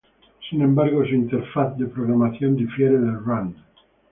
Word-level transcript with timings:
Sin 0.49 0.63
embargo, 0.63 1.05
su 1.05 1.13
interfaz 1.13 1.77
de 1.77 1.85
programación 1.85 2.55
difiere 2.55 2.97
del 2.97 3.23
rand. 3.23 3.55